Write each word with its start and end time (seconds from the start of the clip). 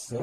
C'est 0.00 0.16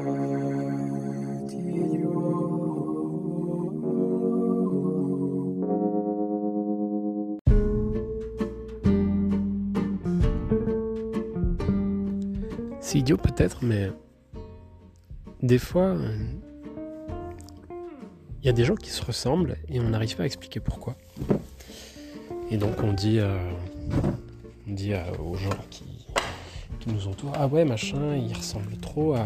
idiot 12.94 13.18
peut-être, 13.18 13.66
mais 13.66 13.92
des 15.44 15.60
fois, 15.60 15.98
il 18.42 18.46
y 18.46 18.50
a 18.50 18.54
des 18.54 18.64
gens 18.64 18.76
qui 18.76 18.90
se 18.90 19.04
ressemblent 19.04 19.58
et 19.68 19.82
on 19.82 19.90
n'arrive 19.90 20.16
pas 20.16 20.24
à 20.24 20.26
expliquer 20.26 20.62
pourquoi. 20.62 20.96
Et 22.50 22.58
donc 22.58 22.82
on 22.82 22.94
dit, 22.94 23.20
euh, 23.20 23.38
on 24.68 24.72
euh, 24.72 25.04
aux 25.22 25.36
gens 25.36 25.50
qui, 25.70 25.84
nous 26.88 27.08
entourent, 27.08 27.34
ah 27.36 27.48
ouais 27.48 27.66
machin, 27.66 28.16
il 28.16 28.34
ressemble 28.36 28.78
trop 28.78 29.14
à, 29.14 29.24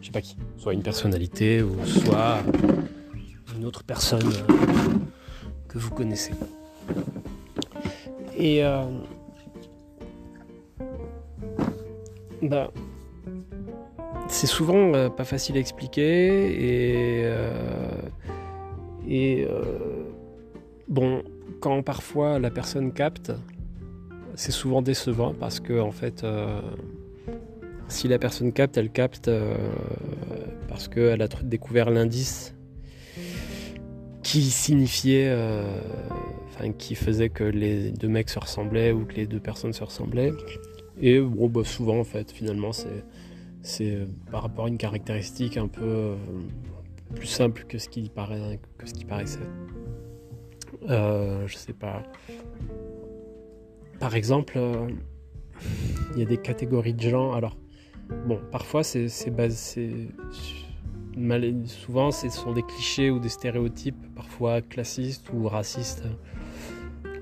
je 0.00 0.06
sais 0.06 0.12
pas 0.12 0.20
qui, 0.20 0.36
soit 0.56 0.74
une 0.74 0.82
personnalité 0.82 1.62
ou 1.62 1.74
soit 1.84 2.38
une 3.56 3.64
autre 3.64 3.84
personne 3.84 4.26
euh, 4.26 4.94
que 5.68 5.78
vous 5.78 5.90
connaissez. 5.90 6.32
Et 8.36 8.62
bah, 12.42 12.70
c'est 14.28 14.46
souvent 14.46 14.94
euh, 14.94 15.08
pas 15.08 15.24
facile 15.24 15.56
à 15.56 15.60
expliquer 15.60 17.20
et, 17.20 17.22
euh, 17.24 18.00
et 19.06 19.46
euh, 19.48 20.04
bon, 20.88 21.22
quand 21.60 21.82
parfois 21.82 22.38
la 22.38 22.50
personne 22.50 22.92
capte, 22.92 23.32
c'est 24.34 24.52
souvent 24.52 24.82
décevant 24.82 25.34
parce 25.34 25.60
que 25.60 25.80
en 25.80 25.92
fait, 25.92 26.24
si 27.88 28.08
la 28.08 28.18
personne 28.18 28.52
capte, 28.52 28.76
elle 28.76 28.90
capte 28.90 29.30
parce 30.68 30.88
qu'elle 30.88 31.22
a 31.22 31.28
découvert 31.42 31.90
l'indice 31.90 32.54
qui 34.22 34.42
signifiait, 34.42 35.32
enfin, 36.48 36.72
qui 36.72 36.94
faisait 36.94 37.28
que 37.28 37.44
les 37.44 37.90
deux 37.90 38.08
mecs 38.08 38.30
se 38.30 38.38
ressemblaient 38.38 38.92
ou 38.92 39.04
que 39.04 39.14
les 39.14 39.26
deux 39.26 39.40
personnes 39.40 39.72
se 39.72 39.84
ressemblaient. 39.84 40.32
Et 41.00 41.20
bon, 41.20 41.48
bah, 41.48 41.62
souvent, 41.64 41.98
en 41.98 42.04
fait, 42.04 42.30
finalement, 42.30 42.72
c'est 42.72 43.04
c'est 43.64 43.94
euh, 43.94 44.06
par 44.30 44.42
rapport 44.42 44.66
à 44.66 44.68
une 44.68 44.78
caractéristique 44.78 45.56
un 45.56 45.66
peu 45.66 45.82
euh, 45.82 46.16
plus 47.16 47.26
simple 47.26 47.64
que 47.64 47.78
ce 47.78 47.88
qui, 47.88 48.10
paraît, 48.10 48.60
que 48.78 48.86
ce 48.86 48.92
qui 48.92 49.04
paraissait. 49.04 49.40
Euh, 50.88 51.46
je 51.46 51.56
sais 51.56 51.72
pas. 51.72 52.02
Par 54.04 54.16
exemple, 54.16 54.60
il 56.12 56.18
y 56.18 56.22
a 56.22 56.26
des 56.26 56.36
catégories 56.36 56.92
de 56.92 57.08
gens. 57.08 57.32
Alors, 57.32 57.56
bon, 58.26 58.38
parfois 58.52 58.84
c'est. 58.84 59.08
Souvent, 61.64 62.10
ce 62.10 62.28
sont 62.28 62.52
des 62.52 62.62
clichés 62.64 63.10
ou 63.10 63.18
des 63.18 63.30
stéréotypes, 63.30 63.96
parfois 64.14 64.60
classistes 64.60 65.32
ou 65.32 65.48
racistes, 65.48 66.02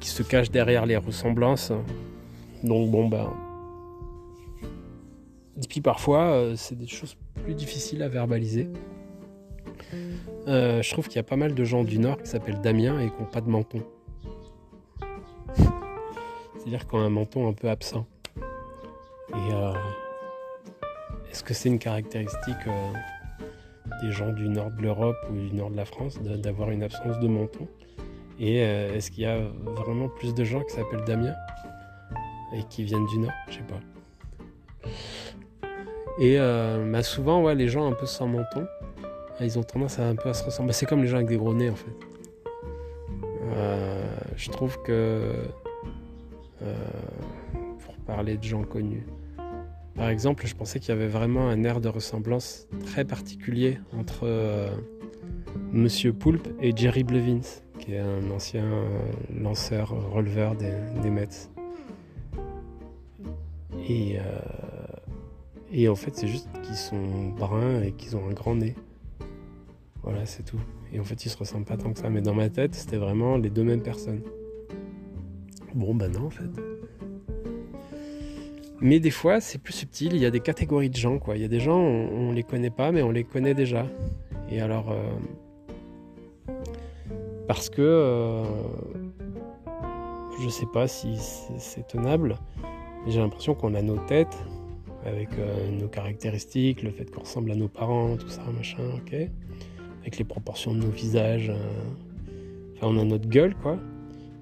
qui 0.01 0.09
se 0.09 0.25
cachent 0.25 0.51
derrière 0.51 0.85
les 0.85 0.97
ressemblances. 0.97 1.71
Donc, 2.65 2.91
bon, 2.91 3.07
ben 3.07 3.33
et 5.63 5.69
puis 5.69 5.83
parfois, 5.83 6.33
euh, 6.33 6.57
c'est 6.57 6.77
des 6.77 6.89
choses 6.89 7.17
plus 7.45 7.55
difficiles 7.55 8.03
à 8.03 8.09
verbaliser. 8.09 8.69
Euh, 10.49 10.83
je 10.83 10.91
trouve 10.91 11.07
qu'il 11.07 11.15
y 11.15 11.21
a 11.21 11.23
pas 11.23 11.37
mal 11.37 11.55
de 11.55 11.63
gens 11.63 11.85
du 11.85 12.01
Nord 12.01 12.21
qui 12.21 12.29
s'appellent 12.29 12.61
Damien 12.61 12.99
et 12.99 13.09
qui 13.09 13.21
n'ont 13.21 13.31
pas 13.31 13.41
de 13.41 13.49
menton. 13.49 13.85
C'est-à-dire 16.63 16.87
qu'on 16.87 17.01
a 17.01 17.03
un 17.03 17.11
menton 17.11 17.49
un 17.49 17.53
peu 17.53 17.69
absent. 17.69 18.07
Et 18.39 19.53
euh, 19.53 19.73
est-ce 21.31 21.43
que 21.43 21.55
c'est 21.55 21.69
une 21.69 21.81
caractéristique 21.81 22.69
des 24.03 24.13
gens 24.13 24.33
du 24.33 24.49
nord 24.49 24.71
de 24.71 24.83
l'Europe 24.83 25.17
ou 25.31 25.35
du 25.35 25.53
nord 25.53 25.71
de 25.71 25.77
la 25.77 25.85
France 25.85 26.21
d'avoir 26.21 26.71
une 26.71 26.85
absence 26.85 27.19
de 27.19 27.27
menton? 27.27 27.67
Et 28.39 28.59
est-ce 28.59 29.11
qu'il 29.11 29.25
y 29.25 29.27
a 29.27 29.39
vraiment 29.39 30.09
plus 30.09 30.35
de 30.35 30.45
gens 30.45 30.63
qui 30.63 30.75
s'appellent 30.75 31.05
Damien? 31.05 31.35
Et 32.55 32.63
qui 32.65 32.85
viennent 32.85 33.07
du 33.07 33.19
nord? 33.19 33.33
Je 33.48 33.55
sais 33.55 33.63
pas. 33.63 34.89
Et 36.19 36.39
euh, 36.39 36.91
bah, 36.91 37.03
souvent, 37.03 37.42
ouais, 37.42 37.55
les 37.55 37.69
gens 37.69 37.86
un 37.86 37.92
peu 37.92 38.07
sans 38.07 38.27
menton, 38.27 38.67
ils 39.41 39.59
ont 39.59 39.63
tendance 39.63 39.98
à 39.98 40.07
un 40.07 40.15
peu 40.15 40.29
à 40.29 40.35
se 40.35 40.45
ressembler. 40.45 40.73
C'est 40.73 40.86
comme 40.86 41.03
les 41.03 41.09
gens 41.09 41.17
avec 41.17 41.29
des 41.29 41.36
gros 41.36 41.55
nez 41.55 41.70
en 41.70 41.75
fait. 41.75 41.92
Euh, 43.55 44.15
je 44.36 44.51
trouve 44.51 44.81
que 44.83 44.92
euh, 44.92 45.33
pour 47.80 47.95
parler 48.06 48.36
de 48.36 48.42
gens 48.42 48.62
connus, 48.64 49.05
par 49.95 50.08
exemple, 50.08 50.46
je 50.46 50.55
pensais 50.55 50.80
qu'il 50.80 50.89
y 50.89 50.92
avait 50.92 51.08
vraiment 51.08 51.48
un 51.48 51.64
air 51.64 51.80
de 51.80 51.89
ressemblance 51.89 52.67
très 52.86 53.05
particulier 53.05 53.78
entre 53.92 54.70
Monsieur 55.70 56.14
Poulpe 56.14 56.48
et 56.61 56.74
Jerry 56.74 57.05
Blevins, 57.05 57.62
qui 57.78 57.92
est 57.92 57.98
un 57.98 58.30
ancien 58.30 58.64
lanceur 59.39 59.90
releveur 60.11 60.55
des, 60.55 61.11
Mets. 61.11 61.50
Et 63.86 64.17
et 65.74 65.89
en 65.89 65.94
fait, 65.94 66.14
c'est 66.14 66.29
juste 66.29 66.48
qu'ils 66.62 66.77
sont 66.77 67.29
bruns 67.29 67.80
et 67.83 67.92
qu'ils 67.92 68.14
ont 68.14 68.29
un 68.29 68.34
grand 68.34 68.55
nez. 68.55 68.74
Voilà, 70.02 70.27
c'est 70.27 70.42
tout. 70.42 70.61
Et 70.92 71.00
en 71.00 71.05
fait, 71.05 71.24
ils 71.24 71.30
se 71.30 71.36
ressemblent 71.39 71.64
pas 71.64 71.79
tant 71.79 71.92
que 71.92 71.98
ça. 71.98 72.11
Mais 72.11 72.20
dans 72.20 72.34
ma 72.34 72.50
tête, 72.50 72.74
c'était 72.74 72.98
vraiment 72.98 73.39
les 73.39 73.48
deux 73.48 73.64
mêmes 73.64 73.83
personnes. 73.83 74.20
Bon, 75.75 75.95
bah 75.95 76.09
non, 76.09 76.27
en 76.27 76.31
fait. 76.31 76.51
Mais 78.81 78.99
des 78.99 79.11
fois, 79.11 79.41
c'est 79.41 79.59
plus 79.59 79.73
subtil. 79.73 80.13
Il 80.15 80.21
y 80.21 80.27
a 80.27 80.31
des 80.31 80.41
catégories 80.41 80.91
de 80.91 80.97
gens, 80.97 81.19
quoi. 81.19 81.37
Il 81.37 81.43
y 81.43 81.45
a 81.45 81.49
des 81.49 81.61
gens, 81.61 81.79
on, 81.79 82.29
on 82.29 82.33
les 82.33 82.43
connaît 82.43 82.71
pas, 82.71 82.91
mais 82.93 83.03
on 83.03 83.11
les 83.11 83.25
connaît 83.25 83.55
déjà. 83.55 83.87
Et 84.51 84.61
alors, 84.61 84.91
euh, 84.91 86.55
parce 87.47 87.71
que 87.71 87.83
euh, 87.83 88.45
je 90.41 90.49
sais 90.49 90.67
pas 90.73 90.89
si 90.89 91.17
c'est 91.59 91.87
tenable, 91.87 92.37
mais 93.05 93.13
j'ai 93.13 93.21
l'impression 93.21 93.55
qu'on 93.55 93.75
a 93.75 93.83
nos 93.83 93.99
têtes 93.99 94.37
avec 95.05 95.29
euh, 95.39 95.71
nos 95.71 95.89
caractéristiques, 95.89 96.83
le 96.83 96.91
fait 96.91 97.11
qu'on 97.11 97.21
ressemble 97.21 97.51
à 97.51 97.57
nos 97.57 97.69
parents, 97.69 98.17
tout 98.17 98.29
ça, 98.29 98.43
machin, 98.57 98.83
ok. 98.97 99.15
Avec 100.03 100.19
les 100.19 100.25
proportions 100.25 100.75
de 100.75 100.79
nos 100.79 100.91
visages. 100.91 101.51
Euh, 101.51 102.75
enfin, 102.77 102.89
on 102.89 102.99
a 102.99 103.05
notre 103.05 103.29
gueule, 103.29 103.55
quoi. 103.57 103.79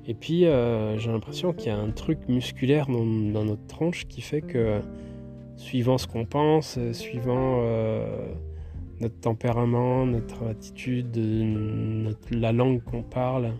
Et 0.06 0.14
puis, 0.14 0.46
euh, 0.46 0.98
j'ai 0.98 1.10
l'impression 1.10 1.52
qu'il 1.52 1.68
y 1.68 1.74
a 1.74 1.78
un 1.78 1.90
truc 1.90 2.18
musculaire 2.28 2.86
dans, 2.86 3.04
notre 3.44 3.66
tronche 3.66 4.06
qui 4.06 4.22
fait 4.22 4.40
que, 4.40 4.80
suivant 5.56 5.98
ce 5.98 6.06
qu'on 6.06 6.24
pense, 6.24 6.78
suivant 6.92 7.62
notre 9.00 9.18
tempérament, 9.20 10.06
notre 10.06 10.46
attitude, 10.46 11.16
la 12.30 12.52
langue 12.52 12.82
qu'on 12.82 13.02
parle, 13.02 13.52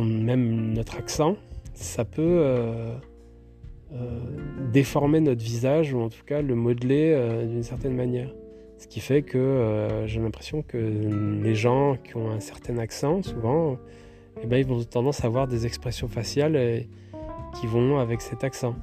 même 0.00 0.72
notre 0.72 0.96
accent, 0.96 1.36
ça 1.74 2.04
peut 2.04 2.42
euh, 3.92 4.20
déformer 4.72 5.18
notre 5.18 5.42
visage 5.42 5.92
ou 5.92 6.00
en 6.00 6.08
tout 6.08 6.22
cas 6.24 6.42
le 6.42 6.54
modeler 6.54 7.12
euh, 7.12 7.44
d'une 7.44 7.64
certaine 7.64 7.96
manière. 7.96 8.32
Ce 8.80 8.88
qui 8.88 9.00
fait 9.00 9.20
que 9.20 9.36
euh, 9.36 10.06
j'ai 10.06 10.20
l'impression 10.20 10.62
que 10.62 10.78
les 10.78 11.54
gens 11.54 11.96
qui 12.02 12.16
ont 12.16 12.30
un 12.30 12.40
certain 12.40 12.78
accent, 12.78 13.22
souvent, 13.22 13.76
eh 14.42 14.46
ben, 14.46 14.56
ils 14.56 14.64
vont 14.64 14.82
tendance 14.84 15.22
à 15.22 15.26
avoir 15.26 15.46
des 15.46 15.66
expressions 15.66 16.08
faciales 16.08 16.86
qui 17.54 17.66
vont 17.66 17.98
avec 17.98 18.22
cet 18.22 18.42
accent. 18.42 18.74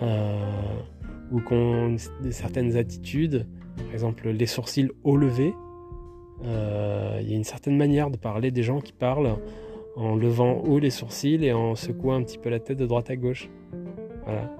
ou 0.00 1.40
qui 1.40 1.52
ont 1.52 1.96
certaines 2.30 2.74
attitudes, 2.78 3.46
par 3.76 3.92
exemple 3.92 4.28
les 4.30 4.46
sourcils 4.46 4.90
haut 5.04 5.18
levés. 5.18 5.52
Il 6.42 7.28
y 7.28 7.34
a 7.34 7.36
une 7.36 7.44
certaine 7.44 7.76
manière 7.76 8.10
de 8.10 8.16
parler 8.16 8.50
des 8.50 8.62
gens 8.62 8.80
qui 8.80 8.94
parlent 8.94 9.36
en 9.94 10.16
levant 10.16 10.62
haut 10.62 10.78
les 10.78 10.90
sourcils 10.90 11.44
et 11.44 11.52
en 11.52 11.74
secouant 11.74 12.14
un 12.14 12.22
petit 12.22 12.38
peu 12.38 12.48
la 12.48 12.60
tête 12.60 12.78
de 12.78 12.86
droite 12.86 13.10
à 13.10 13.16
gauche. 13.16 13.50
Voilà. 14.24 14.50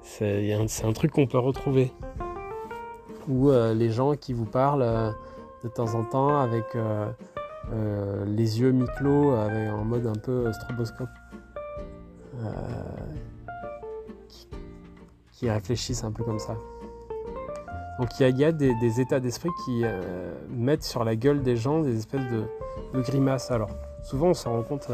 C'est 0.00 0.54
un, 0.54 0.92
truc 0.94 1.10
qu'on 1.10 1.26
peut 1.26 1.38
retrouver. 1.38 1.90
Ou 3.28 3.50
euh, 3.50 3.74
les 3.74 3.90
gens 3.90 4.14
qui 4.14 4.32
vous 4.32 4.44
parlent 4.44 4.82
euh, 4.82 5.10
de 5.64 5.68
temps 5.68 5.94
en 5.94 6.04
temps 6.04 6.38
avec 6.38 6.64
euh, 6.74 7.10
les 8.26 8.60
yeux 8.60 8.72
mi-clos, 8.72 9.34
en 9.34 9.84
mode 9.84 10.06
un 10.06 10.14
peu 10.14 10.52
stroboscope. 10.52 11.08
Qui, 15.32 15.50
réfléchissent 15.50 16.04
un 16.04 16.12
peu 16.12 16.24
comme 16.24 16.38
ça. 16.38 16.56
Donc 17.98 18.08
il 18.20 18.38
y 18.38 18.44
a, 18.44 18.52
des, 18.52 19.00
états 19.00 19.20
d'esprit 19.20 19.50
qui 19.64 19.84
mettent 20.48 20.84
sur 20.84 21.04
la 21.04 21.16
gueule 21.16 21.42
des 21.42 21.56
gens 21.56 21.80
des 21.80 21.96
espèces 21.96 22.28
de, 22.30 22.44
de 22.94 23.02
grimaces. 23.02 23.50
Alors, 23.50 23.70
souvent 24.02 24.28
on 24.28 24.34
se 24.34 24.48
rend 24.48 24.62
compte 24.62 24.88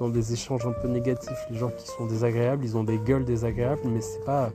dans 0.00 0.08
des 0.08 0.32
échanges 0.32 0.66
un 0.66 0.72
peu 0.72 0.88
négatifs, 0.88 1.46
les 1.50 1.56
gens 1.56 1.70
qui 1.70 1.86
sont 1.86 2.06
désagréables, 2.06 2.64
ils 2.64 2.76
ont 2.76 2.84
des 2.84 2.98
gueules 2.98 3.24
désagréables, 3.24 3.82
mais 3.84 4.00
c'est 4.00 4.24
pas 4.24 4.50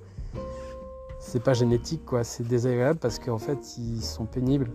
c'est 1.20 1.44
pas 1.44 1.54
génétique 1.54 2.06
quoi, 2.06 2.24
c'est 2.24 2.48
désagréable 2.48 3.00
parce 3.00 3.20
qu'en 3.20 3.38
fait 3.38 3.78
ils 3.78 4.02
sont 4.02 4.26
pénibles 4.26 4.72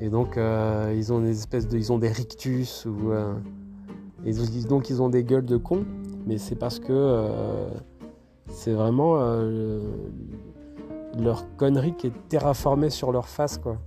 et 0.00 0.08
donc 0.08 0.36
euh, 0.36 0.94
ils 0.96 1.12
ont 1.12 1.20
des 1.20 1.38
espèces 1.38 1.68
de 1.68 1.76
ils 1.76 1.92
ont 1.92 1.98
des 1.98 2.08
rictus 2.08 2.86
ou 2.86 3.10
euh, 3.12 3.34
donc 4.68 4.90
ils 4.90 5.02
ont 5.02 5.08
des 5.08 5.24
gueules 5.24 5.44
de 5.44 5.56
cons, 5.56 5.84
mais 6.26 6.38
c'est 6.38 6.56
parce 6.56 6.78
que 6.80 7.24
c'est 8.50 8.72
vraiment 8.72 9.16
leur 11.16 11.44
connerie 11.56 11.94
qui 11.94 12.08
est 12.08 12.28
terraformée 12.28 12.90
sur 12.90 13.12
leur 13.12 13.28
face, 13.28 13.58
quoi. 13.58 13.78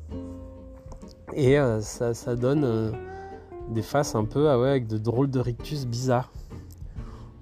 Et 1.34 1.58
ça, 1.82 2.14
ça, 2.14 2.36
donne 2.36 2.94
des 3.70 3.82
faces 3.82 4.16
un 4.16 4.26
peu 4.26 4.50
ah 4.50 4.60
ouais, 4.60 4.70
avec 4.70 4.88
de 4.88 4.98
drôles 4.98 5.30
de 5.30 5.40
rictus 5.40 5.86
bizarres. 5.86 6.32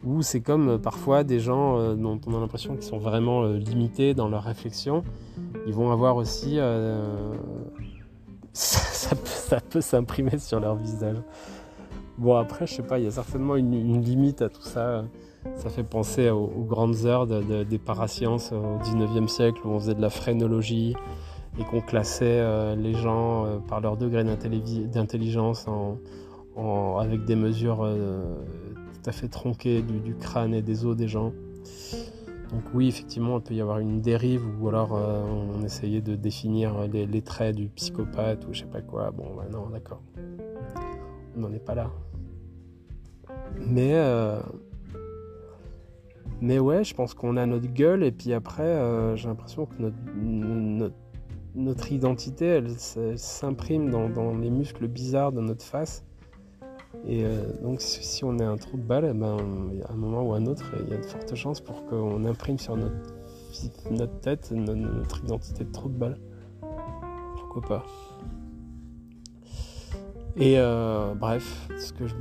Ou 0.06 0.22
c'est 0.22 0.40
comme 0.40 0.80
parfois 0.80 1.24
des 1.24 1.40
gens 1.40 1.94
dont 1.96 2.20
on 2.26 2.36
a 2.36 2.40
l'impression 2.40 2.74
qu'ils 2.76 2.84
sont 2.84 3.00
vraiment 3.00 3.44
limités 3.44 4.14
dans 4.14 4.30
leur 4.30 4.44
réflexion. 4.44 5.04
Ils 5.68 5.74
vont 5.74 5.92
avoir 5.92 6.16
aussi 6.16 6.58
ça, 8.54 9.16
peut, 9.70 9.82
s'imprimer 9.82 10.38
sur 10.38 10.60
leur 10.62 10.76
visage. 10.76 11.18
Bon, 12.18 12.36
après, 12.36 12.66
je 12.66 12.76
sais 12.76 12.84
pas, 12.84 12.98
il 13.00 13.06
y 13.06 13.08
a 13.08 13.12
certainement 13.12 13.56
une, 13.56 14.02
limite 14.02 14.42
à 14.42 14.50
tout 14.50 14.62
ça. 14.62 15.04
Ça 15.56 15.70
fait 15.70 15.84
penser 15.84 16.30
aux, 16.30 16.66
grandes 16.68 17.06
heures 17.06 17.28
des 17.28 17.78
parasciences 17.78 18.52
au 18.52 18.78
19e 18.84 19.28
siècle 19.28 19.62
où 19.66 19.70
on 19.70 19.80
faisait 19.80 19.96
de 19.96 20.02
la 20.02 20.10
phrénologie 20.10 20.96
et 21.60 21.64
qu'on 21.64 21.82
classait 21.82 22.26
euh, 22.26 22.76
les 22.76 22.94
gens 22.94 23.46
euh, 23.46 23.58
par 23.60 23.82
leur 23.82 23.98
degré 23.98 24.24
d'intelligence 24.24 25.68
avec 27.00 27.24
des 27.24 27.36
mesures 27.36 27.84
euh, 27.84 28.36
tout 29.02 29.10
à 29.10 29.14
fait 29.14 29.28
tronquées 29.28 29.82
du, 29.82 30.16
crâne 30.16 30.54
et 30.54 30.62
des 30.62 30.86
os 30.86 30.96
des 30.96 31.08
gens. 31.08 31.34
Donc 32.52 32.64
oui, 32.74 32.88
effectivement, 32.88 33.38
il 33.38 33.44
peut 33.44 33.54
y 33.54 33.62
avoir 33.62 33.80
une 33.80 34.02
dérive 34.02 34.44
ou 34.60 34.68
alors 34.68 34.96
euh, 34.96 35.24
on 35.24 35.64
essayait 35.64 36.02
de 36.02 36.16
définir 36.16 36.88
les, 36.88 37.22
traits 37.22 37.56
du 37.56 37.68
psychopathe 37.70 38.46
ou 38.48 38.54
je 38.54 38.62
sais 38.62 38.66
pas 38.66 38.82
quoi. 38.82 39.12
Bon, 39.12 39.36
bah 39.36 39.46
non, 39.52 39.70
d'accord. 39.70 40.02
On 41.36 41.42
n'en 41.42 41.54
est 41.54 41.64
pas 41.64 41.76
là. 41.76 41.92
Mais, 43.60 43.94
euh, 43.94 44.42
mais 46.42 46.58
ouais, 46.58 46.84
je 46.84 46.96
pense 46.96 47.14
qu'on 47.14 47.38
a 47.38 47.46
notre 47.46 47.72
gueule 47.72 48.04
et 48.04 48.12
puis 48.12 48.34
après, 48.34 48.64
euh, 48.64 49.16
j'ai 49.16 49.28
l'impression 49.28 49.68
que 49.68 49.92
notre, 51.56 51.92
identité, 51.92 52.46
elle, 52.46 52.70
s'imprime 53.18 53.92
dans 53.92 54.34
les 54.36 54.50
muscles 54.50 54.88
bizarres 54.88 55.32
de 55.32 55.42
notre 55.42 55.64
face. 55.64 56.04
Et 57.08 57.24
euh, 57.24 57.44
donc, 57.62 57.82
si 57.82 58.24
on 58.24 58.38
est 58.40 58.44
un 58.44 58.58
trou 58.58 58.78
de 58.78 58.84
balle, 58.84 59.08
eh 59.10 59.18
ben, 59.18 59.38
à 59.88 59.94
un 59.94 59.96
moment 59.96 60.24
ou 60.24 60.34
à 60.34 60.38
un 60.38 60.46
autre, 60.46 60.66
il 60.84 60.90
y 60.90 60.94
a 60.94 60.98
de 60.98 61.06
fortes 61.06 61.34
chances 61.36 61.62
pour 61.62 61.86
qu'on 61.86 62.26
imprime 62.26 62.58
sur 62.58 62.76
notre, 62.76 63.14
notre 63.90 64.20
tête 64.20 64.52
notre, 64.52 65.24
identité 65.24 65.64
de 65.64 65.72
trou 65.72 65.90
de 65.90 65.98
balle. 65.98 66.20
Pourquoi 67.36 67.62
pas 67.62 67.86
Et 70.36 70.56
euh, 70.58 71.14
bref, 71.16 71.70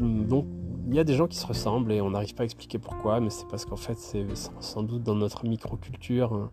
donc 0.00 0.46
il 0.88 0.94
y 0.94 1.00
a 1.00 1.04
des 1.04 1.14
gens 1.14 1.26
qui 1.26 1.36
se 1.36 1.46
ressemblent 1.46 1.92
et 1.92 2.00
on 2.00 2.10
n'arrive 2.10 2.34
pas 2.34 2.44
à 2.44 2.46
expliquer 2.46 2.78
pourquoi, 2.78 3.20
mais 3.20 3.30
c'est 3.30 3.46
parce 3.48 3.66
qu'en 3.66 3.76
fait, 3.76 3.98
c'est 3.98 4.26
sans 4.60 4.82
doute 4.82 5.02
dans 5.02 5.16
notre 5.16 5.44
microculture, 5.44 6.32
hein. 6.32 6.50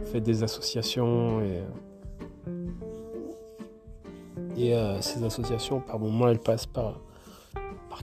on 0.00 0.06
fait 0.06 0.20
des 0.20 0.42
associations 0.42 1.42
et. 1.42 1.62
Et 4.56 4.74
euh, 4.74 5.00
ces 5.02 5.22
associations, 5.22 5.80
par 5.80 5.98
moments, 5.98 6.28
elles 6.28 6.38
passent 6.38 6.66
par 6.66 7.00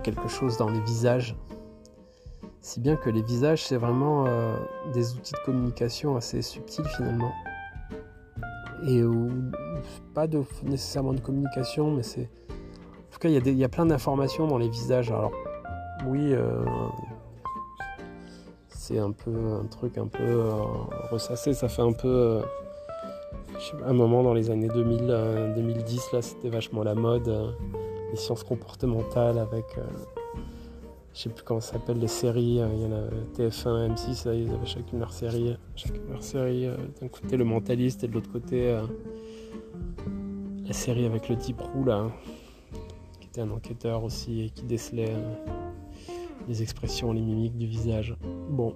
quelque 0.01 0.28
chose 0.28 0.57
dans 0.57 0.69
les 0.69 0.80
visages. 0.81 1.36
Si 2.62 2.80
bien 2.80 2.95
que 2.95 3.10
les 3.10 3.22
visages, 3.22 3.66
c'est 3.66 3.78
vraiment 3.78 4.25
euh, 4.25 4.56
des 4.94 5.13
outils 5.16 5.34
de 5.34 5.45
communication 5.45 6.16
assez 6.16 6.42
subtils 6.42 6.86
finalement. 6.86 7.31
Et 8.88 9.01
pas 10.13 10.28
de, 10.28 10.42
nécessairement 10.63 11.13
de 11.13 11.19
communication, 11.19 11.92
mais 11.92 12.04
c'est. 12.04 12.30
En 12.50 13.13
tout 13.13 13.19
cas, 13.19 13.30
il 13.30 13.57
y, 13.57 13.63
a 13.63 13.69
plein 13.69 13.86
d'informations 13.86 14.48
dans 14.48 14.57
les 14.57 14.68
visages. 14.68 15.12
Alors, 15.12 15.31
oui, 16.07 16.34
euh, 16.34 16.66
c'est 18.69 18.98
un 18.98 19.12
peu 19.12 19.31
un 19.62 19.66
truc 19.66 19.98
un 19.98 20.07
peu 20.07 20.24
euh, 20.24 20.54
ressassé. 21.12 21.54
Ça 21.54 21.69
fait 21.69 21.81
un 21.81 21.94
peu. 21.94 22.42
un 23.86 23.94
moment 23.94 24.24
dans 24.24 24.34
les 24.34 24.50
années 24.50 24.68
2000, 24.68 25.54
2010, 25.56 26.12
là, 26.13 26.22
c'était 26.22 26.50
vachement 26.50 26.84
la 26.84 26.96
mode 26.96 27.56
sciences 28.15 28.44
comportementales 28.44 29.38
avec, 29.38 29.65
euh, 29.77 29.83
je 31.13 31.21
sais 31.21 31.30
plus 31.30 31.44
comment 31.44 31.60
ça 31.60 31.74
s'appelle, 31.74 32.00
les 32.00 32.07
séries. 32.07 32.60
Euh, 32.60 32.68
il 32.74 32.81
y 32.81 32.86
en 32.86 32.92
a 32.92 33.50
TF1, 33.50 33.94
M6, 33.94 34.27
ils 34.33 34.50
avaient 34.51 34.65
chacune 34.65 35.00
leur 35.00 35.12
série. 35.12 35.56
Chacune 35.75 36.10
leur 36.10 36.24
série. 36.24 36.65
Euh, 36.68 36.77
d'un 37.01 37.07
côté 37.07 37.38
le 37.38 37.44
mentaliste 37.44 38.04
et 38.04 38.07
de 38.07 38.13
l'autre 38.13 38.31
côté 38.31 38.80
la 40.65 40.74
série 40.74 41.06
avec 41.06 41.27
le 41.27 41.38
type 41.38 41.60
roux 41.60 41.83
là, 41.83 42.10
qui 43.19 43.27
était 43.27 43.42
un 43.42 43.51
enquêteur 43.51 44.04
aussi 44.04 44.44
et 44.44 44.50
qui 44.50 44.63
décelait 44.63 45.13
les 46.48 46.62
expressions, 46.62 47.12
les 47.12 47.21
mimiques 47.21 47.57
du 47.57 47.68
visage. 47.68 48.15
Bon. 48.50 48.74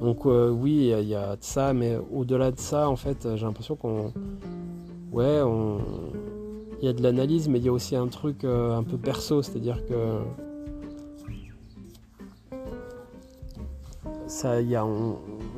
donc 0.00 0.24
oui, 0.24 0.92
il 0.98 1.08
y, 1.08 1.14
a 1.14 1.36
de 1.36 1.44
ça, 1.44 1.72
mais 1.72 1.96
au-delà 2.12 2.50
de 2.50 2.58
ça, 2.58 2.88
en 2.88 2.96
fait, 2.96 3.36
j'ai 3.36 3.46
l'impression 3.46 3.76
qu'on 3.76 4.12
ouais, 5.12 5.40
il 6.80 6.84
y 6.84 6.88
a 6.88 6.92
de 6.92 7.02
l'analyse, 7.02 7.48
mais 7.48 7.58
il 7.58 7.64
y 7.64 7.68
a 7.68 7.72
aussi 7.72 7.96
un 7.96 8.08
truc 8.08 8.44
euh, 8.44 8.76
un 8.76 8.82
peu 8.82 8.96
perso, 8.96 9.42
c'est-à-dire 9.42 9.84
que 9.86 10.20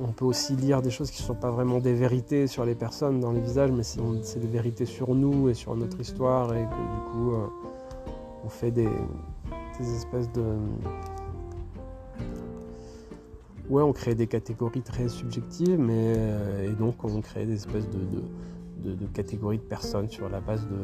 on, 0.03 0.13
peut 0.17 0.25
aussi 0.25 0.55
lire 0.57 0.83
des 0.83 0.91
choses 0.91 1.11
qui 1.11 1.23
ne 1.23 1.27
sont 1.27 1.35
pas 1.35 1.51
vraiment 1.51 1.79
des 1.79 1.93
vérités 1.93 2.47
sur 2.47 2.65
les 2.65 2.75
personnes 2.75 3.21
dans 3.21 3.33
les 3.33 3.41
visages, 3.41 3.71
mais 3.71 3.83
c'est 3.83 4.41
des 4.41 4.47
vérités 4.47 4.87
sur 4.87 5.15
nous 5.15 5.49
et 5.49 5.55
sur 5.55 5.77
notre 5.77 6.01
histoire, 6.01 6.55
et 6.55 6.65
que 6.65 6.69
du 6.69 7.11
coup, 7.11 7.33
euh, 7.33 7.47
on 8.45 8.49
fait 8.49 8.71
des, 8.71 8.89
espèces 9.81 10.31
de. 10.33 10.45
Ouais, 13.69 13.83
on 13.83 13.93
crée 13.93 14.15
des 14.15 14.27
catégories 14.27 14.83
très 14.83 15.09
subjectives, 15.09 15.79
mais 15.79 16.15
euh, 16.17 16.71
et 16.71 16.75
donc 16.75 17.05
on 17.05 17.21
crée 17.21 17.47
des 17.47 17.55
espèces 17.55 17.89
de, 17.89 18.23
catégories 19.13 19.59
de 19.59 19.63
personnes 19.63 20.09
sur 20.09 20.29
la 20.29 20.41
base 20.41 20.67
de, 20.67 20.77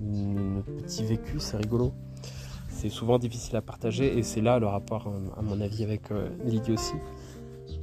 notre 0.00 0.72
petit 0.76 1.04
vécu, 1.04 1.38
c'est 1.38 1.56
rigolo. 1.56 1.92
C'est 2.68 2.88
souvent 2.88 3.18
difficile 3.18 3.56
à 3.56 3.62
partager 3.62 4.16
et 4.16 4.22
c'est 4.22 4.40
là 4.40 4.58
le 4.58 4.66
rapport, 4.66 5.12
à 5.36 5.42
mon 5.42 5.60
avis, 5.60 5.84
avec 5.84 6.10
euh, 6.10 6.28
l'idiotie. 6.44 6.94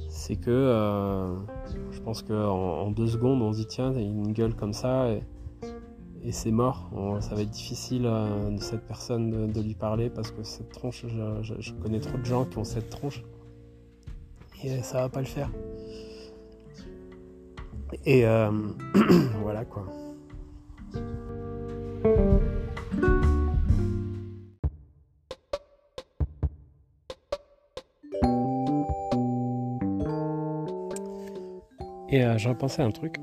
C'est 0.08 0.36
que 0.36 0.50
euh, 0.50 1.36
je 1.92 2.00
pense 2.00 2.22
qu'en 2.22 2.34
en 2.34 2.90
deux 2.90 3.06
secondes, 3.06 3.40
on 3.40 3.52
se 3.52 3.58
dit 3.58 3.66
tiens, 3.66 3.92
il 3.94 4.02
une 4.02 4.32
gueule 4.32 4.54
comme 4.54 4.72
ça 4.72 5.08
et, 5.10 5.22
c'est 6.32 6.50
mort. 6.50 6.90
ça 7.20 7.34
va 7.34 7.42
être 7.42 7.50
difficile 7.50 8.04
euh, 8.04 8.50
de 8.50 8.60
cette 8.60 8.82
personne 8.82 9.50
de, 9.50 9.60
lui 9.62 9.74
parler 9.74 10.10
parce 10.10 10.30
que 10.30 10.42
cette 10.42 10.68
tronche, 10.70 11.06
je, 11.06 11.72
connais 11.74 12.00
trop 12.00 12.18
de 12.18 12.24
gens 12.24 12.44
qui 12.44 12.58
ont 12.58 12.64
cette 12.64 12.90
tronche 12.90 13.22
et 14.62 14.82
ça 14.82 15.02
va 15.02 15.08
pas 15.08 15.20
le 15.20 15.26
faire. 15.26 15.50
Et 18.04 18.26
euh, 18.26 18.50
voilà 19.42 19.64
quoi. 19.64 19.86
Et 32.10 32.24
euh, 32.24 32.38
j'ai 32.38 32.48
repensé 32.48 32.82
à 32.82 32.86
un 32.86 32.90
truc. 32.90 33.16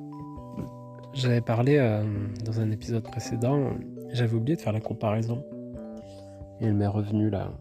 J'avais 1.13 1.41
parlé 1.41 1.77
euh, 1.77 2.03
dans 2.43 2.59
un 2.59 2.69
épisode 2.71 3.03
précédent, 3.03 3.71
j'avais 4.11 4.35
oublié 4.35 4.55
de 4.55 4.61
faire 4.61 4.73
la 4.73 4.81
comparaison. 4.81 5.43
Et 6.59 6.65
elle 6.65 6.73
m'est 6.73 6.87
revenue 6.87 7.29
là. 7.29 7.51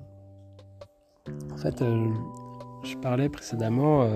En 1.52 1.56
fait, 1.56 1.78
je 1.78 2.96
parlais 2.98 3.28
précédemment 3.28 4.06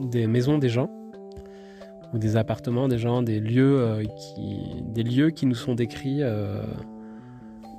des 0.00 0.26
maisons 0.26 0.58
des 0.58 0.68
gens 0.68 0.90
ou 2.12 2.18
des 2.18 2.36
appartements 2.36 2.88
des 2.88 2.98
gens, 2.98 3.22
des 3.22 3.40
lieux, 3.40 3.80
euh, 3.80 4.04
qui, 4.04 4.82
des 4.82 5.02
lieux 5.02 5.30
qui 5.30 5.46
nous 5.46 5.54
sont 5.54 5.74
décrits, 5.74 6.22
euh, 6.22 6.62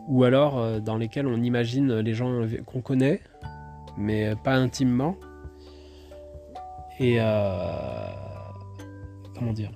ou 0.08 0.24
alors 0.24 0.58
euh, 0.58 0.80
dans 0.80 0.98
lesquels 0.98 1.28
on 1.28 1.42
imagine 1.42 2.00
les 2.00 2.13
gens 2.13 2.42
qu'on 2.66 2.82
connaît, 2.82 3.22
mais 3.98 4.34
pas 4.44 4.56
intimement. 4.56 5.16
Et 7.00 7.18
comment 9.38 9.54
dire? 9.54 9.72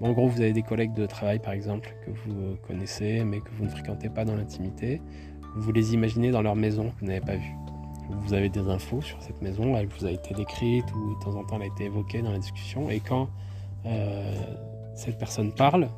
En 0.00 0.12
gros, 0.12 0.26
vous 0.26 0.40
avez 0.40 0.54
des 0.54 0.62
collègues 0.62 0.94
de 0.94 1.04
travail, 1.04 1.38
par 1.38 1.52
exemple, 1.52 1.94
que 2.06 2.10
vous 2.10 2.56
connaissez, 2.66 3.22
mais 3.24 3.40
que 3.40 3.50
vous 3.58 3.64
ne 3.64 3.68
fréquentez 3.68 4.08
pas 4.08 4.24
dans 4.24 4.34
l'intimité. 4.34 5.02
Vous 5.56 5.70
les 5.72 5.92
imaginez 5.92 6.30
dans 6.30 6.40
leur 6.40 6.56
maison 6.56 6.90
que 6.90 7.00
vous 7.00 7.06
n'avez 7.06 7.20
pas 7.20 7.36
vue. 7.36 7.54
Vous 8.22 8.32
avez 8.32 8.48
des 8.48 8.60
infos 8.60 9.02
sur 9.02 9.20
cette 9.22 9.42
maison, 9.42 9.76
elle 9.76 9.86
vous 9.86 10.06
a 10.06 10.10
été 10.10 10.34
décrite 10.34 10.86
ou 10.94 11.14
de 11.14 11.20
temps 11.20 11.36
en 11.36 11.44
temps 11.44 11.56
elle 11.56 11.64
a 11.64 11.66
été 11.66 11.84
évoquée 11.84 12.22
dans 12.22 12.32
la 12.32 12.38
discussion. 12.38 12.88
Et 12.88 13.00
quand 13.00 13.28
euh, 13.86 14.34
cette 14.94 15.18
personne 15.18 15.52
parle, 15.52 15.88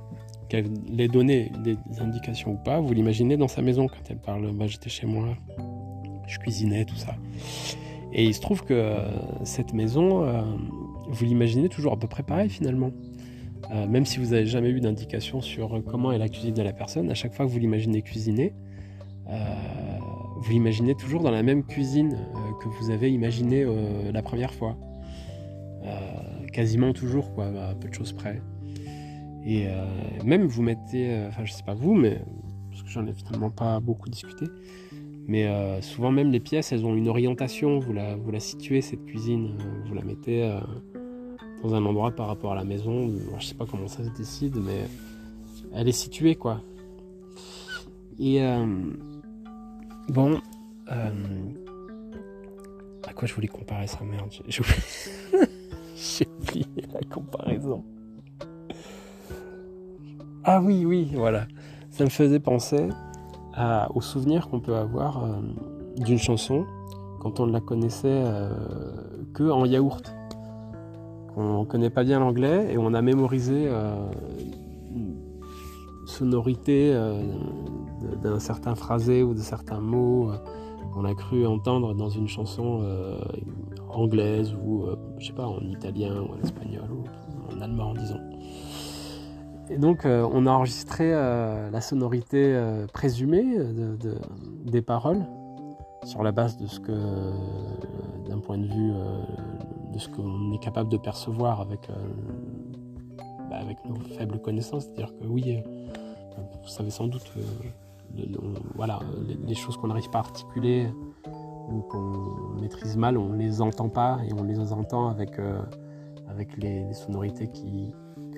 qu'elle 0.48 0.66
ait 0.98 1.08
donné 1.08 1.50
des 1.64 1.76
indications 2.00 2.52
ou 2.52 2.56
pas, 2.56 2.80
vous 2.80 2.92
l'imaginez 2.92 3.36
dans 3.36 3.48
sa 3.48 3.62
maison 3.62 3.88
quand 3.88 4.10
elle 4.10 4.18
parle. 4.18 4.52
Bah, 4.52 4.66
J'étais 4.66 4.90
chez 4.90 5.06
moi, 5.06 5.28
je 6.26 6.38
cuisinais, 6.38 6.84
tout 6.84 6.96
ça. 6.96 7.16
Et 8.12 8.24
il 8.24 8.34
se 8.34 8.40
trouve 8.40 8.64
que 8.64 8.74
euh, 8.74 9.08
cette 9.44 9.72
maison, 9.72 10.24
euh, 10.24 10.42
vous 11.08 11.24
l'imaginez 11.24 11.68
toujours 11.68 11.92
à 11.92 11.98
peu 11.98 12.08
près 12.08 12.22
pareil 12.22 12.50
finalement. 12.50 12.90
même 13.88 14.04
si 14.04 14.18
vous 14.18 14.32
n'avez 14.32 14.46
jamais 14.46 14.68
eu 14.68 14.80
d'indication 14.80 15.40
sur 15.40 15.82
comment 15.86 16.12
est 16.12 16.18
la 16.18 16.28
cuisine 16.28 16.52
de 16.52 16.62
la 16.62 16.74
personne, 16.74 17.10
à 17.10 17.14
chaque 17.14 17.32
fois 17.32 17.46
que 17.46 17.50
vous 17.50 17.58
l'imaginez 17.58 18.02
cuisiner, 18.02 18.52
vous 20.36 20.50
l'imaginez 20.50 20.94
toujours 20.94 21.22
dans 21.22 21.30
la 21.30 21.42
même 21.42 21.64
cuisine 21.64 22.18
que 22.60 22.68
vous 22.68 22.90
avez 22.90 23.10
imaginé 23.10 23.64
la 24.12 24.22
première 24.22 24.52
fois. 24.52 24.76
Quasiment 26.52 26.92
toujours, 26.92 27.32
quoi, 27.34 27.46
à 27.46 27.74
peu 27.74 27.88
de 27.88 27.94
choses 27.94 28.12
près. 28.12 28.40
Et 29.44 29.66
même 30.24 30.46
vous 30.46 30.62
mettez, 30.62 31.24
enfin 31.26 31.44
je 31.44 31.52
sais 31.52 31.64
pas 31.64 31.74
vous, 31.74 31.94
mais 31.94 32.20
parce 32.70 32.84
que 32.84 32.88
j'en 32.88 33.04
ai 33.06 33.12
finalement 33.12 33.50
pas 33.50 33.80
beaucoup 33.80 34.08
discuté, 34.08 34.46
mais 35.26 35.48
souvent 35.82 36.12
même 36.12 36.30
les 36.30 36.38
pièces, 36.38 36.70
elles 36.70 36.86
ont 36.86 36.94
une 36.94 37.08
orientation, 37.08 37.80
vous 37.80 37.92
la, 37.92 38.14
vous 38.14 38.30
la 38.30 38.38
situez 38.38 38.80
cette 38.82 39.04
cuisine, 39.04 39.58
vous 39.86 39.94
la 39.94 40.02
mettez 40.02 40.48
dans 41.64 41.74
un 41.74 41.84
endroit 41.84 42.12
par 42.12 42.28
rapport 42.28 42.52
à 42.52 42.54
la 42.54 42.62
maison. 42.62 43.10
Je 43.40 43.46
sais 43.46 43.54
pas 43.54 43.66
comment 43.66 43.88
ça 43.88 44.04
se 44.04 44.10
décide, 44.10 44.56
mais 44.56 44.86
elle 45.74 45.88
est 45.88 45.92
située 45.92 46.36
quoi. 46.36 46.60
Et 48.18 48.42
euh, 48.42 48.66
bon, 50.08 50.40
euh, 50.90 51.10
à 53.06 53.12
quoi 53.12 53.26
je 53.26 53.34
voulais 53.34 53.48
comparer 53.48 53.86
ça? 53.86 54.00
Merde, 54.04 54.30
la 56.92 57.00
comparaison. 57.10 57.84
Ah 60.44 60.60
oui, 60.60 60.84
oui, 60.84 61.10
voilà. 61.14 61.46
Ça 61.90 62.04
me 62.04 62.10
faisait 62.10 62.40
penser 62.40 62.88
à, 63.54 63.90
aux 63.94 64.00
souvenirs 64.00 64.48
qu'on 64.48 64.60
peut 64.60 64.76
avoir 64.76 65.24
euh, 65.24 65.40
d'une 65.98 66.18
chanson 66.18 66.66
quand 67.20 67.38
on 67.38 67.46
ne 67.46 67.52
la 67.52 67.60
connaissait 67.60 68.24
que 69.32 69.44
en 69.44 69.64
yaourt. 69.64 70.12
On 71.36 71.60
ne 71.60 71.64
connaît 71.64 71.90
pas 71.90 72.02
bien 72.02 72.18
l'anglais 72.18 72.72
et 72.72 72.78
on 72.78 72.92
a 72.94 73.02
mémorisé 73.02 73.68
une 74.90 75.14
sonorité 76.04 76.92
d'un 78.22 78.38
certain 78.38 78.74
phrasé 78.74 79.22
ou 79.22 79.34
de 79.34 79.40
certains 79.40 79.80
mots 79.80 80.30
euh, 80.30 80.36
qu'on 80.92 81.04
a 81.04 81.14
cru 81.14 81.46
entendre 81.46 81.94
dans 81.94 82.08
une 82.08 82.28
chanson 82.28 82.80
euh, 82.82 83.18
anglaise 83.88 84.54
ou, 84.62 84.84
euh, 84.84 84.96
je 85.22 85.28
sais 85.28 85.32
pas, 85.32 85.46
en 85.46 85.60
italien 85.60 86.20
ou 86.20 86.34
en 86.34 86.42
espagnol 86.42 86.88
ou 86.90 87.54
en 87.54 87.60
allemand, 87.60 87.94
disons. 87.94 88.20
Et 89.70 89.78
donc, 89.78 90.04
on 90.04 90.46
a 90.46 90.50
enregistré 90.50 91.12
la 91.12 91.80
sonorité 91.80 92.60
présumée 92.92 93.56
des 94.66 94.82
paroles 94.82 95.24
sur 96.04 96.22
la 96.22 96.32
base 96.32 96.56
de 96.58 96.66
ce 96.66 96.80
que, 96.80 96.92
d'un 98.28 98.40
point 98.40 98.58
de 98.58 98.66
vue 98.66 98.92
de 99.94 99.98
ce 99.98 100.08
qu'on 100.08 100.52
est 100.52 100.58
capable 100.58 100.90
de 100.90 100.96
percevoir 100.96 101.60
avec, 101.60 101.88
bah, 103.48 103.60
nos 103.88 103.94
faibles 104.18 104.40
connaissances. 104.40 104.84
C'est-à-dire 104.84 105.14
que 105.16 105.26
oui, 105.26 105.62
vous 106.62 106.68
savez 106.68 106.90
sans 106.90 107.06
doute 107.06 107.32
voilà, 108.74 109.00
les, 109.46 109.54
choses 109.54 109.76
qu'on 109.76 109.88
n'arrive 109.88 110.10
pas 110.10 110.18
à 110.18 110.22
articuler 110.22 110.88
ou 111.68 111.80
qu'on 111.82 112.60
maîtrise 112.60 112.96
mal, 112.96 113.16
on 113.16 113.32
les 113.32 113.60
entend 113.60 113.88
pas 113.88 114.20
et 114.28 114.32
on 114.32 114.44
les 114.44 114.58
entend 114.72 115.08
avec, 115.08 115.38
euh, 115.38 115.60
les, 116.58 116.92
sonorités 116.92 117.48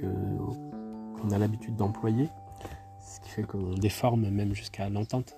qu'on 0.00 1.30
a 1.30 1.38
l'habitude 1.38 1.76
d'employer, 1.76 2.28
ce 3.00 3.20
qui 3.20 3.30
fait 3.30 3.42
qu'on 3.42 3.74
déforme 3.74 4.28
même 4.28 4.54
jusqu'à 4.54 4.88
l'entente. 4.88 5.36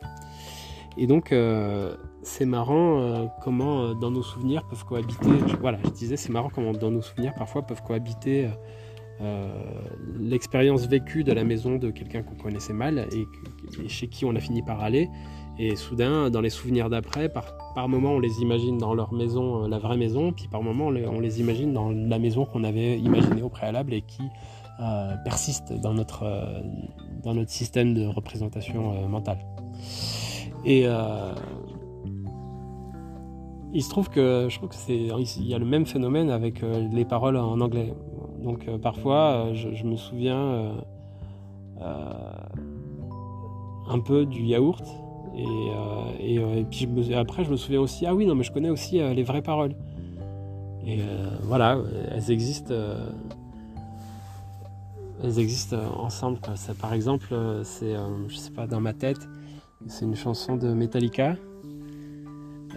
Et 0.99 1.07
donc, 1.07 1.31
euh, 1.31 1.95
c'est 2.23 2.47
marrant 2.47 2.99
euh, 2.99 3.27
comment 3.43 3.95
dans 3.95 4.11
nos 4.11 4.23
souvenirs 4.23 4.67
peuvent 4.67 4.85
cohabiter. 4.85 5.29
voilà, 5.61 5.79
je 5.85 5.91
disais, 5.91 6.17
c'est 6.17 6.33
marrant 6.33 6.49
comment 6.53 6.73
dans 6.73 6.91
nos 6.91 7.03
souvenirs 7.03 7.35
parfois 7.35 7.63
peuvent 7.63 7.83
cohabiter 7.83 8.49
l'expérience 10.19 10.87
vécue 10.87 11.25
de 11.25 11.33
la 11.33 11.43
maison 11.43 11.77
de 11.77 11.91
quelqu'un 11.91 12.23
qu'on 12.23 12.35
connaissait 12.35 12.75
mal 12.75 13.09
et, 13.13 13.89
chez 13.89 14.09
qui 14.09 14.27
on 14.27 14.37
a 14.37 14.41
fini 14.41 14.63
par 14.63 14.83
aller. 14.83 15.09
Et 15.59 15.75
soudain, 15.77 16.31
dans 16.31 16.41
les 16.41 16.51
souvenirs 16.51 16.91
d'après, 16.91 17.29
par, 17.29 17.45
par 17.75 17.89
moment, 17.89 18.13
on 18.13 18.19
les 18.19 18.43
imagine 18.43 18.79
dans 18.79 18.95
leur 18.95 19.13
maison, 19.13 19.65
euh, 19.65 19.69
la 19.69 19.79
vraie 19.79 19.97
maison, 19.97 20.33
puis 20.33 20.49
par 20.49 20.63
moment, 20.63 20.87
on 20.87 21.21
les, 21.21 21.41
imagine 21.41 21.73
dans 21.73 21.91
la 21.91 22.19
maison 22.19 22.45
qu'on 22.45 22.65
avait 22.65 22.99
imaginée 22.99 23.43
au 23.43 23.49
préalable 23.49 23.95
et 23.95 24.03
qui 24.03 24.23
euh, 24.81 25.17
persiste 25.25 25.73
dans 25.73 25.95
notre, 25.95 26.25
dans 27.23 27.35
notre 27.35 27.51
système 27.51 27.95
de 27.95 28.07
représentation 28.07 29.09
mentale. 29.09 29.39
Et 30.65 30.87
il 33.73 33.83
se 33.83 33.91
trouve 33.91 34.11
que 34.11 34.49
je 34.51 34.57
trouve 34.59 34.69
que 34.69 35.43
y 35.43 35.55
a 35.55 35.59
le 35.59 35.65
même 35.65 35.87
phénomène 35.87 36.31
avec 36.31 36.63
les 36.63 37.05
paroles 37.05 37.37
en 37.37 37.61
anglais. 37.61 37.93
Donc 38.47 38.69
euh, 38.69 38.79
parfois, 38.79 39.49
euh, 39.49 39.55
je, 39.55 39.85
me 39.85 39.97
souviens 39.97 40.73
euh, 41.81 42.33
un 43.89 43.99
peu 43.99 44.25
du 44.25 44.43
yaourt. 44.45 44.85
Et, 45.37 46.65
puis 46.71 46.89
après, 47.15 47.45
je 47.45 47.51
me 47.51 47.57
souviens 47.57 47.81
aussi, 47.81 48.07
ah 48.07 48.15
oui, 48.15 48.27
non, 48.27 48.35
mais 48.35 48.45
je 48.45 48.53
connais 48.53 48.71
aussi 48.71 48.99
les 48.99 49.23
vraies 49.23 49.43
paroles. 49.43 49.75
Et 50.87 50.99
voilà, 51.43 51.79
elles 52.13 52.31
existent 52.31 52.75
elles 55.23 55.39
existent 55.39 55.79
ensemble. 55.99 56.39
par 56.81 56.93
exemple, 56.93 57.35
c'est, 57.65 57.95
je 58.29 58.37
sais 58.37 58.51
pas, 58.51 58.67
dans 58.67 58.81
ma 58.81 58.93
tête, 58.93 59.29
c'est 59.89 60.05
une 60.05 60.17
chanson 60.17 60.57
de 60.57 60.69
Metallica 60.69 61.37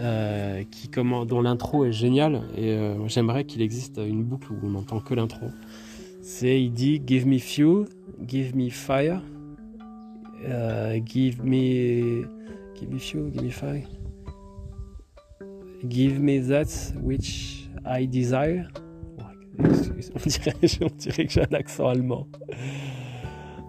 euh, 0.00 0.62
qui, 0.70 0.88
dont 0.88 1.42
l'intro 1.42 1.84
est 1.84 1.92
géniale 1.92 2.42
et 2.56 2.72
euh, 2.72 3.06
j'aimerais 3.08 3.44
qu'il 3.44 3.60
existe 3.60 3.98
une 3.98 4.24
boucle 4.24 4.50
où 4.52 4.56
on 4.62 4.70
n'entend 4.70 5.00
que 5.00 5.12
l'intro. 5.12 5.48
C'est 6.22 6.62
il 6.62 6.72
dit 6.72 7.02
Give 7.06 7.26
me 7.26 7.38
fuel, 7.38 7.84
give 8.26 8.56
me 8.56 8.70
fire, 8.70 9.20
euh, 10.48 10.98
give 11.04 11.44
me 11.44 12.24
give 12.80 12.90
me 12.90 12.98
fuel, 12.98 13.30
give 13.30 13.42
me 13.42 13.50
fire, 13.50 13.86
give 15.88 16.18
me 16.18 16.40
that 16.48 16.94
which 17.00 17.68
I 17.84 18.06
desire. 18.06 18.68
On 19.58 20.28
dirait, 20.28 20.54
on 20.80 20.96
dirait 20.96 21.26
que 21.26 21.32
j'ai 21.32 21.42
un 21.42 21.54
accent 21.54 21.86
allemand. 21.86 22.26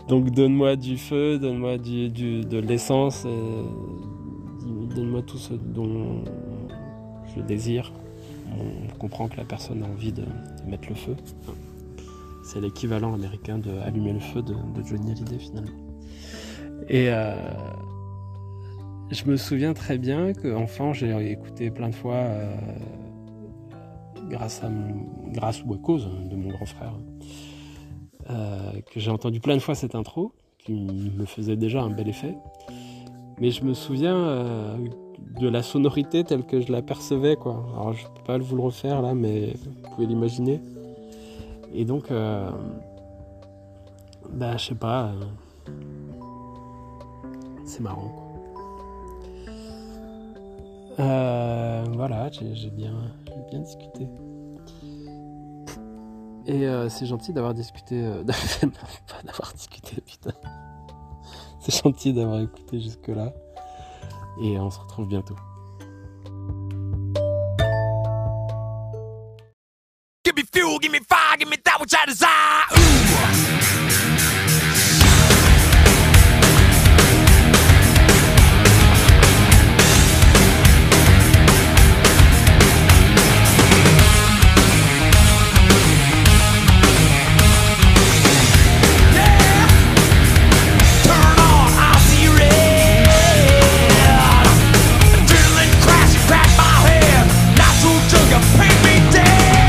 Donc 0.07 0.31
donne-moi 0.31 0.77
du 0.77 0.97
feu, 0.97 1.37
donne-moi 1.37 1.77
de 1.77 2.59
l'essence 2.59 3.25
donne-moi 4.95 5.21
tout 5.21 5.37
ce 5.37 5.53
dont 5.53 6.23
je 7.35 7.41
désire. 7.41 7.91
On 8.57 8.97
comprend 8.97 9.27
que 9.27 9.37
la 9.37 9.45
personne 9.45 9.83
a 9.83 9.87
envie 9.87 10.11
de, 10.11 10.23
mettre 10.67 10.89
le 10.89 10.95
feu. 10.95 11.15
C'est 12.43 12.59
l'équivalent 12.59 13.13
américain 13.13 13.57
de 13.57 13.71
allumer 13.79 14.13
le 14.13 14.19
feu 14.19 14.41
de, 14.41 14.53
Johnny 14.85 15.11
Hallyday 15.11 15.39
finalement. 15.39 15.71
Et 16.89 17.09
euh, 17.09 17.35
je 19.11 19.25
me 19.25 19.35
souviens 19.35 19.73
très 19.73 19.97
bien 19.97 20.33
qu'enfant 20.33 20.93
j'ai 20.93 21.31
écouté 21.31 21.69
plein 21.69 21.89
de 21.89 21.95
fois, 21.95 22.15
euh, 22.15 22.55
grâce, 24.29 24.63
à 24.63 24.69
grâce 25.27 25.63
ou 25.65 25.73
à 25.73 25.77
cause 25.77 26.09
de 26.29 26.35
mon 26.35 26.49
grand 26.49 26.65
frère, 26.65 26.93
euh, 28.29 28.71
que 28.91 28.99
j'ai 28.99 29.11
entendu 29.11 29.39
plein 29.39 29.55
de 29.55 29.61
fois 29.61 29.75
cette 29.75 29.95
intro 29.95 30.31
qui 30.57 30.73
me 30.73 31.25
faisait 31.25 31.57
déjà 31.57 31.81
un 31.81 31.89
bel 31.89 32.07
effet. 32.07 32.35
Mais 33.39 33.51
je 33.51 33.63
me 33.65 33.73
souviens 33.73 34.15
euh, 34.15 34.77
de 35.39 35.49
la 35.49 35.63
sonorité 35.63 36.23
telle 36.23 36.45
que 36.45 36.61
je 36.61 36.71
la 36.71 36.81
percevais, 36.81 37.35
quoi. 37.35 37.65
Alors 37.73 37.93
je 37.93 38.05
peux 38.05 38.23
pas 38.25 38.37
vous 38.37 38.55
le 38.55 38.61
refaire 38.61 39.01
là, 39.01 39.13
mais 39.13 39.53
vous 39.65 39.89
pouvez 39.89 40.07
l'imaginer. 40.07 40.61
Et 41.73 41.85
donc, 41.85 42.09
bah 44.33 44.57
je 44.57 44.65
sais 44.65 44.75
pas, 44.75 45.11
c'est 47.65 47.79
marrant. 47.81 48.30
Voilà, 50.97 52.29
j'ai 52.31 52.69
bien, 52.69 52.93
bien 53.49 53.59
discuté. 53.59 54.07
Et 56.47 56.65
c'est 56.89 57.05
gentil 57.05 57.33
d'avoir 57.33 57.53
discuté, 57.53 58.01
pas 59.07 59.21
d'avoir 59.23 59.53
discuté, 59.53 60.01
putain. 60.01 60.33
C'est 61.59 61.83
gentil 61.83 62.13
d'avoir 62.13 62.41
écouté 62.41 62.79
jusque-là. 62.81 63.31
Et 64.41 64.57
on 64.57 64.69
se 64.71 64.79
retrouve 64.79 65.07
bientôt. 65.07 65.35
Give 70.23 70.35
me 70.35 70.43
fuel, 70.51 70.79
give 70.81 70.91
me 70.91 70.99
fire, 71.07 71.37
give 71.37 71.49
me 71.49 71.57
that 71.63 71.79
which 71.79 71.93
I 71.93 72.05
desire. 72.07 72.30